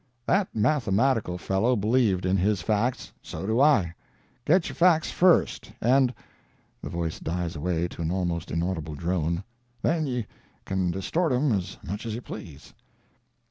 That 0.25 0.47
mathematical 0.55 1.37
fellow 1.37 1.75
believed 1.75 2.25
in 2.25 2.35
his 2.35 2.63
facts. 2.63 3.11
So 3.21 3.45
do 3.45 3.59
I. 3.61 3.93
Get 4.45 4.67
your 4.67 4.75
facts 4.75 5.11
first, 5.11 5.73
and"—the 5.79 6.89
voice 6.89 7.19
dies 7.19 7.55
away 7.55 7.87
to 7.89 8.01
an 8.01 8.09
almost 8.09 8.49
inaudible 8.49 8.95
drone—"then 8.95 10.07
you 10.07 10.23
can 10.65 10.89
distort 10.89 11.31
'em 11.31 11.51
as 11.51 11.77
much 11.83 12.07
as 12.07 12.15
you 12.15 12.21
please." 12.23 12.73